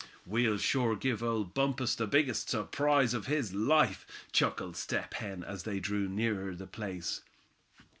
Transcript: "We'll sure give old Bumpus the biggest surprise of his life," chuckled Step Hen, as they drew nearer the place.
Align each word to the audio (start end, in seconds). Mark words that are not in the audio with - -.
"We'll 0.25 0.57
sure 0.57 0.95
give 0.95 1.21
old 1.21 1.53
Bumpus 1.53 1.93
the 1.93 2.07
biggest 2.07 2.49
surprise 2.49 3.13
of 3.13 3.27
his 3.27 3.53
life," 3.53 4.07
chuckled 4.31 4.75
Step 4.75 5.13
Hen, 5.13 5.43
as 5.43 5.61
they 5.61 5.79
drew 5.79 6.09
nearer 6.09 6.55
the 6.55 6.65
place. 6.65 7.21